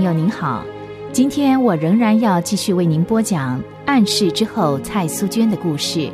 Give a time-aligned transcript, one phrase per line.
[0.00, 0.64] 朋友您好，
[1.12, 6.10] 今天我仍然要继续为您播讲暗示之后蔡苏娟的故事。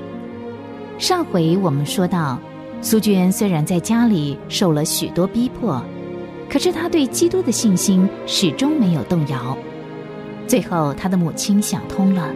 [0.98, 2.36] 上回我们说到，
[2.82, 5.80] 苏娟虽然在家里受了许多逼迫，
[6.50, 9.56] 可是她对基督的信心始终没有动摇。
[10.48, 12.28] 最后，她的母亲想通了，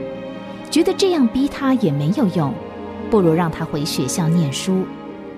[0.71, 2.55] 觉得这样逼她也没有用，
[3.11, 4.85] 不如让她回学校念书，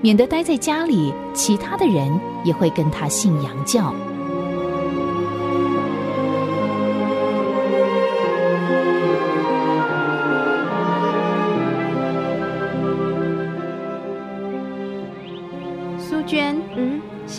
[0.03, 2.13] 免得待在家里，其他的人
[2.45, 3.95] 也会跟她信洋教。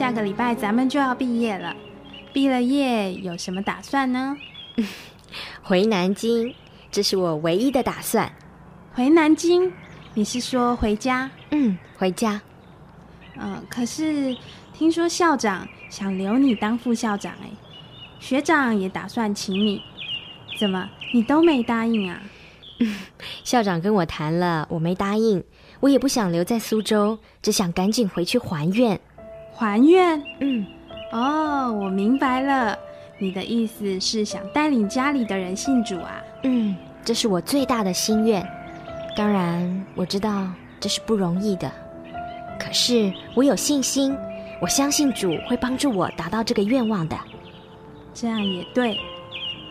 [0.03, 1.73] 下个礼拜咱们就要毕业了，
[2.33, 4.35] 毕了业有什么打算呢？
[5.63, 6.53] 回南京，
[6.91, 8.29] 这是我唯一的打算。
[8.93, 9.71] 回南京？
[10.13, 11.31] 你是说回家？
[11.51, 12.41] 嗯，回家。
[13.39, 14.35] 嗯，可是
[14.73, 17.49] 听说校长想留你当副校长，哎，
[18.19, 19.81] 学长也打算请你，
[20.59, 22.21] 怎么你都没答应啊？
[23.45, 25.41] 校长跟我谈了，我没答应。
[25.79, 28.99] 我也不想留在苏州，只想赶紧回去还愿。
[29.55, 30.65] 还愿，嗯，
[31.11, 32.77] 哦，我明白了，
[33.17, 36.23] 你的意思是想带领家里的人信主啊？
[36.43, 38.45] 嗯，这是我最大的心愿。
[39.15, 40.47] 当然，我知道
[40.79, 41.71] 这是不容易的，
[42.59, 44.17] 可是我有信心，
[44.59, 47.15] 我相信主会帮助我达到这个愿望的。
[48.13, 48.99] 这样也对，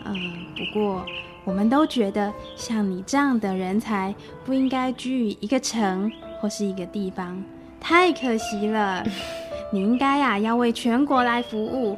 [0.05, 0.15] 嗯，
[0.55, 1.05] 不过
[1.43, 7.43] 我们都觉得像你这样的人才不应该居于一个城或是一个地方，
[7.81, 9.03] 太可惜了。
[9.73, 11.97] 你应该呀，要为全国来服务。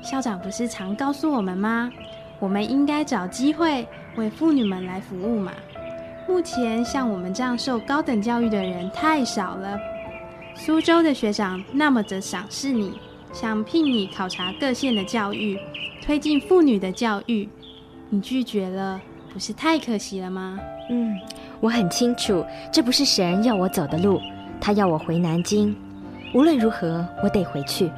[0.00, 1.90] 校长不是常告诉我们吗？
[2.38, 5.50] 我们应该找机会为妇女们来服务嘛。
[6.28, 9.76] 目前像我们这样受高等教育的人太少了。
[10.54, 12.92] 苏州的学长那么的赏识你，
[13.32, 15.58] 想聘你考察各县的教育，
[16.00, 17.48] 推进妇女的教育，
[18.08, 19.00] 你拒绝了，
[19.32, 20.60] 不是太可惜了吗？
[20.90, 21.12] 嗯，
[21.58, 24.20] 我很清楚，这不是神要我走的路，
[24.60, 25.76] 他要我回南京。
[26.36, 27.90] 无论如何，我得回去。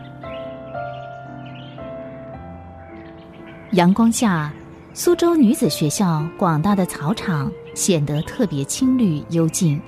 [3.72, 4.52] 阳光下，
[4.94, 9.82] 苏州女子学校广大的草场显得特别青绿幽静。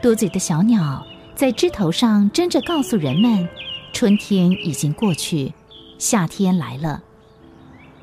[0.00, 1.04] 多嘴的小鸟
[1.34, 3.46] 在枝头上争着告诉人们：
[3.92, 5.52] 春天已经过去，
[5.98, 7.02] 夏天来了。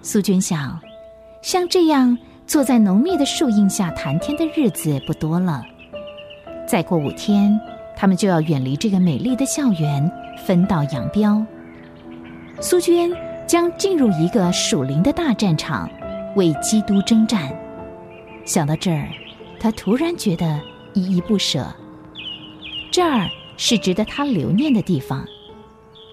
[0.03, 0.79] 苏娟想，
[1.41, 2.15] 像这样
[2.45, 5.65] 坐在浓密的树荫下谈天的日子不多了。
[6.67, 7.59] 再过五天。
[7.99, 10.09] 他们就要远离这个美丽的校园，
[10.45, 11.43] 分道扬镳。
[12.61, 13.11] 苏娟
[13.47, 15.89] 将进入一个属灵的大战场，
[16.35, 17.51] 为基督征战。
[18.45, 19.09] 想到这儿，
[19.59, 20.61] 他突然觉得
[20.93, 21.65] 依依不舍。
[22.91, 23.27] 这儿
[23.57, 25.25] 是值得他留念的地方，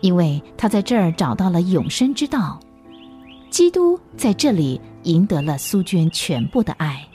[0.01, 2.59] 因为他在这儿找到了永生之道。
[3.51, 7.07] 基督在这里赢得了苏娟全部的爱。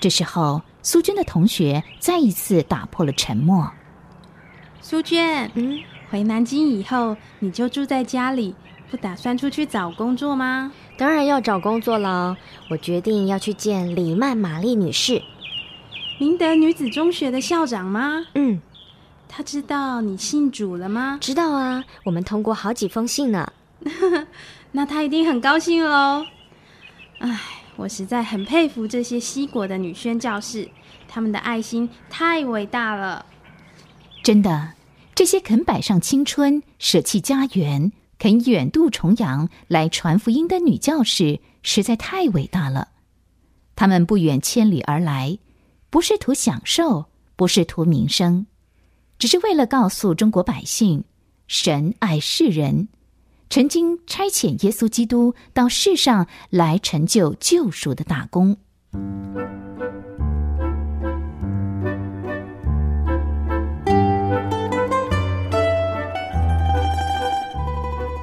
[0.00, 0.60] 这时候。
[0.82, 3.70] 苏娟的同学再一次打破了沉默。
[4.80, 5.78] 苏娟，嗯，
[6.10, 8.54] 回南京以后你就住在家里，
[8.90, 10.72] 不打算出去找工作吗？
[10.96, 12.36] 当然要找工作了。
[12.70, 15.22] 我决定要去见李曼玛丽女士，
[16.18, 18.26] 明德女子中学的校长吗？
[18.34, 18.60] 嗯，
[19.28, 21.18] 他知道你信主了吗？
[21.20, 23.52] 知道啊，我们通过好几封信呢。
[24.72, 26.24] 那他一定很高兴喽。
[27.18, 27.38] 唉。
[27.80, 30.68] 我实在很佩服这些西国的女宣教士，
[31.08, 33.24] 他们的爱心太伟大了。
[34.22, 34.74] 真的，
[35.14, 42.88] 这些肯摆上青春、舍弃家园、肯远渡重洋来传福音的女教士，实在太伟大了。
[43.74, 45.38] 他们不远千里而来，
[45.88, 48.46] 不是图享受，不是图名声，
[49.18, 51.02] 只是为了告诉中国百姓，
[51.46, 52.88] 神爱世人。
[53.52, 58.56] 曾经差遣耶稣基督到世上来成就救赎的大功。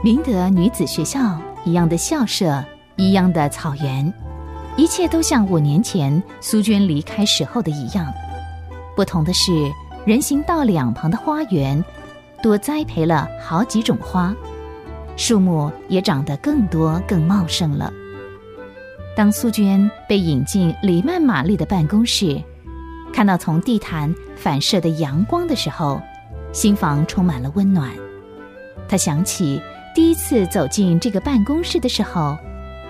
[0.01, 2.63] 明德女子学校一样的校舍，
[2.95, 4.13] 一样的草原，
[4.77, 8.07] 一切都像五年前苏娟离开时候的一样。
[8.95, 9.51] 不同的是，
[10.06, 11.83] 人行道两旁的花园
[12.41, 14.33] 多栽培了好几种花。
[15.17, 17.91] 树木也长得更多、更茂盛了。
[19.15, 22.39] 当苏娟被引进李曼玛丽的办公室，
[23.11, 25.99] 看到从地毯反射的阳光的时候，
[26.53, 27.91] 心房充满了温暖。
[28.87, 29.59] 她想起
[29.95, 32.37] 第一次走进这个办公室的时候，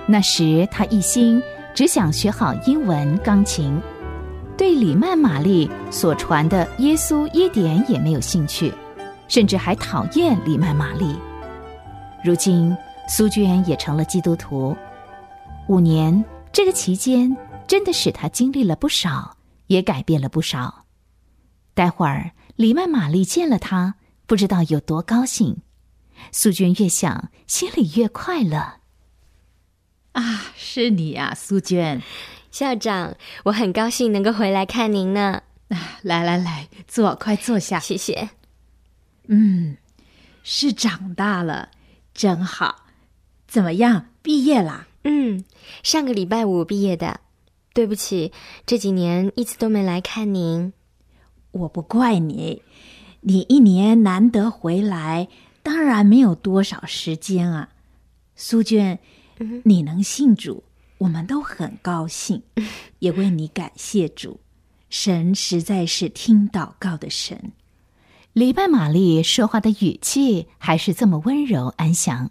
[0.06, 1.41] 那时她一心
[1.74, 3.81] 只想学好英文、钢琴，
[4.57, 8.74] 对李曼玛丽所传的耶稣一点也没有兴趣，
[9.29, 11.15] 甚至还讨厌李曼玛丽。
[12.24, 12.75] 如今，
[13.08, 14.75] 苏娟也成了基督徒。
[15.68, 17.36] 五年，这个期间
[17.68, 19.38] 真的使她经历了不少，
[19.68, 20.86] 也改变了不少。
[21.74, 25.62] 待会儿李曼玛丽见了她，不知道有多高兴。
[26.31, 28.58] 苏娟越想，心里越快乐。
[30.13, 32.02] 啊，是你啊，苏娟
[32.50, 33.16] 校长，
[33.46, 35.44] 我很高兴能够回来看您呢。
[35.70, 37.80] 啊，来来来，坐，快坐下。
[37.80, 38.30] 谢谢。
[39.28, 39.78] 嗯，
[40.42, 41.70] 是长大了，
[42.18, 42.88] 真好。
[43.48, 44.88] 怎么样，毕业啦？
[45.04, 45.46] 嗯，
[45.84, 47.22] 上个礼拜五毕业的。
[47.74, 48.34] 对不起，
[48.66, 50.74] 这几年一直都没来看您。
[51.52, 52.64] 我不怪你，
[53.22, 55.28] 你一年难得回来，
[55.62, 57.69] 当然没有多少时间啊。
[58.36, 58.98] 苏娟，
[59.63, 60.63] 你能信主，
[60.98, 62.42] 我们都很高兴，
[62.98, 64.40] 也为你感谢主。
[64.90, 67.52] 神实在是听祷告的神。
[68.38, 72.30] 礼拜玛丽说话的语气还是这么温柔安详。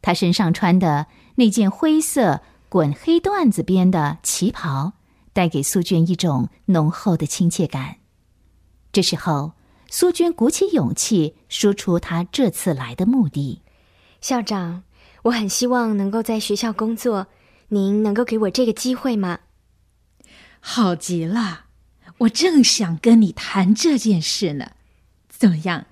[0.00, 2.40] 她身上穿的那件灰色。
[2.68, 4.92] 滚黑缎子边的旗袍，
[5.32, 7.96] 带给苏娟一种浓厚的亲切感。
[8.92, 9.54] 这时候，
[9.90, 13.62] 苏娟鼓起勇气说出她这次来的目的
[14.20, 14.84] ：“校长，
[15.24, 17.26] 我很希望能够在学校工作，
[17.68, 19.40] 您能够给我这个机会吗？”
[20.60, 21.66] 好极了，
[22.18, 24.72] 我正想跟你谈这件事呢。
[25.44, 25.84] 怎么样？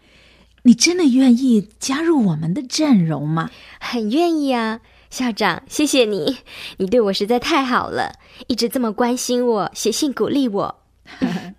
[0.63, 3.51] 你真的愿意加入我们的阵容吗？
[3.79, 4.81] 很愿意啊。
[5.11, 6.39] 校长，谢谢你，
[6.79, 8.15] 你对我实在太好了，
[8.47, 10.83] 一直这么关心我，写信鼓励我。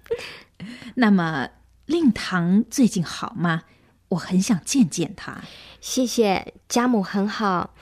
[0.96, 1.50] 那么
[1.86, 3.62] 令堂最近好吗？
[4.10, 5.44] 我很想见见他。
[5.80, 7.76] 谢谢，家母很好。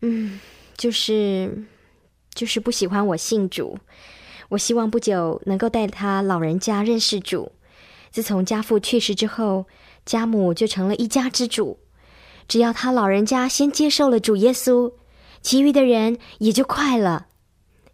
[0.00, 0.40] 嗯，
[0.76, 1.64] 就是
[2.34, 3.78] 就是不喜欢我信主。
[4.48, 7.52] 我希望不久能够带他老人家认识主。
[8.14, 9.66] 自从家父去世之后，
[10.06, 11.80] 家母就成了一家之主。
[12.46, 14.92] 只要他老人家先接受了主耶稣。
[15.42, 17.26] 其余的人也就快了。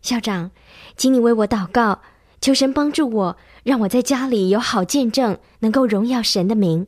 [0.03, 0.51] 校长，
[0.95, 2.03] 请你为我祷告，
[2.39, 6.87] 求神帮助我，让我在家里有好见证，能够荣耀神的名。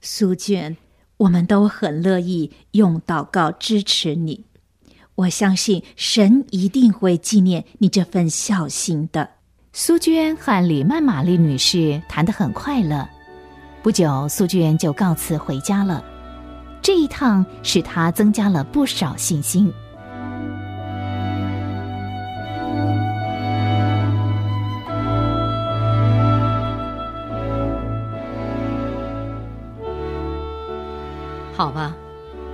[0.00, 0.76] 苏娟，
[1.18, 4.44] 我们都很乐意用祷告支持你。
[5.14, 9.35] 我相信神一定会纪念你这份孝心的。
[9.78, 13.06] 苏娟和李曼玛丽女士谈得很快乐。
[13.82, 16.02] 不久，苏娟就告辞回家了。
[16.80, 19.70] 这一趟使她增加了不少信心。
[31.52, 31.94] 好吧，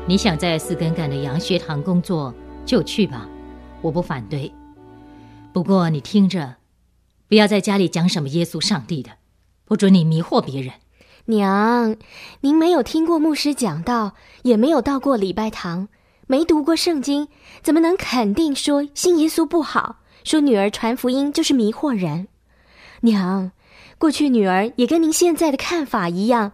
[0.06, 2.34] 你想在斯根干的洋学堂工作
[2.66, 3.28] 就去吧，
[3.80, 4.52] 我不反对。
[5.52, 6.52] 不过你听着，
[7.32, 9.12] 不要在家里讲什么耶稣、上帝的，
[9.64, 10.74] 不准你迷惑别人。
[11.24, 11.96] 娘，
[12.42, 14.12] 您没有听过牧师讲道，
[14.42, 15.88] 也没有到过礼拜堂，
[16.26, 17.28] 没读过圣经，
[17.62, 20.00] 怎么能肯定说信耶稣不好？
[20.24, 22.28] 说女儿传福音就是迷惑人？
[23.00, 23.52] 娘，
[23.96, 26.52] 过去女儿也跟您现在的看法一样，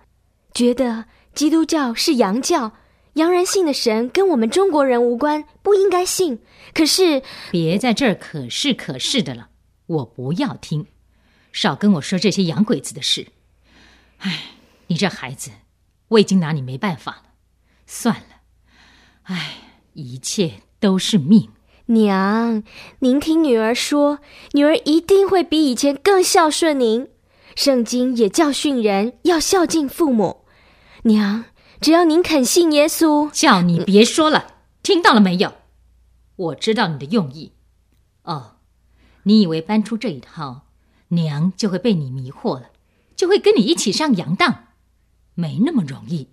[0.54, 1.06] 觉得。
[1.34, 2.74] 基督教是洋教，
[3.14, 6.38] 洋人信的神跟我们中国人无关，不应该信。
[6.72, 9.48] 可是，别在这儿可是可是的了，
[9.88, 10.86] 我不要听，
[11.52, 13.28] 少跟我说这些洋鬼子的事。
[14.18, 14.52] 哎，
[14.86, 15.50] 你这孩子，
[16.08, 17.22] 我已经拿你没办法了。
[17.86, 18.42] 算了，
[19.22, 19.56] 哎，
[19.94, 21.50] 一切都是命。
[21.86, 22.62] 娘，
[22.98, 24.18] 您听女儿说，
[24.52, 27.08] 女儿一定会比以前更孝顺您。
[27.56, 30.44] 圣经也教训人要孝敬父母。
[31.04, 31.46] 娘，
[31.80, 35.54] 只要您肯信耶稣，叫你别说了，听到了没有？
[36.36, 37.52] 我知道你的用意。
[38.22, 38.57] 哦，
[39.28, 40.62] 你以为搬出这一套，
[41.08, 42.70] 娘就会被你迷惑了，
[43.14, 44.68] 就会跟你一起上洋当？
[45.34, 46.30] 没那么容易。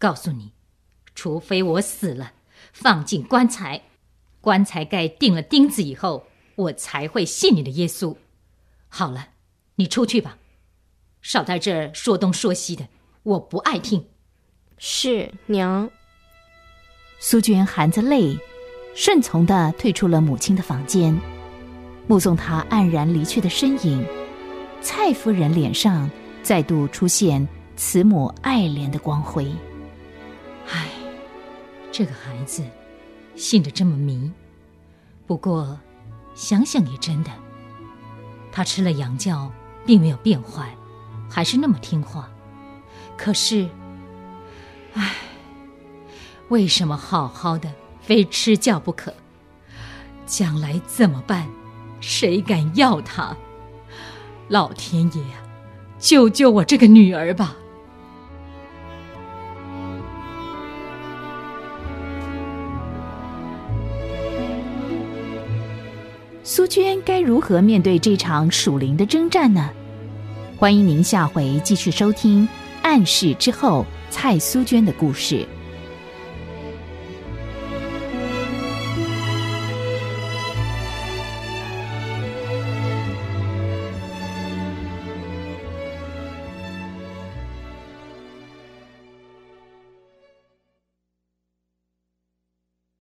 [0.00, 0.50] 告诉你，
[1.14, 2.32] 除非我死了，
[2.72, 3.82] 放进棺材，
[4.40, 8.16] 棺材盖钉了钉子以后，我才会信你的耶稣。
[8.88, 9.28] 好了，
[9.76, 10.38] 你出去吧，
[11.22, 12.88] 少在这儿说东说西的。
[13.22, 14.04] 我不爱听，
[14.76, 15.88] 是娘。
[17.20, 18.36] 苏娟含着泪，
[18.96, 21.16] 顺从的退出了母亲的房间，
[22.08, 24.04] 目送他黯然离去的身影。
[24.80, 26.10] 蔡夫人脸上
[26.42, 27.46] 再度出现
[27.76, 29.52] 慈母爱怜的光辉。
[30.68, 30.88] 唉，
[31.92, 32.64] 这个孩子
[33.36, 34.30] 信得这么迷，
[35.26, 35.78] 不过
[36.34, 37.30] 想想也真的，
[38.50, 39.50] 他吃了洋教，
[39.84, 40.74] 并没有变坏，
[41.28, 42.30] 还是那么听话。
[43.16, 43.68] 可是，
[44.94, 45.14] 唉，
[46.48, 47.68] 为什么好好的
[48.00, 49.12] 非吃教不可？
[50.24, 51.48] 将来怎么办？
[52.00, 53.36] 谁敢要她
[54.48, 55.22] 老天爷
[55.98, 57.56] 救救我这个女儿吧。
[66.42, 69.70] 苏娟该如何面对这场属灵的征战呢？
[70.56, 72.48] 欢迎您下回继续收听
[72.82, 75.46] 暗示之后蔡苏娟的故事。